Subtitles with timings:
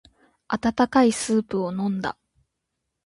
[0.47, 2.17] 温かいスープを飲んだ。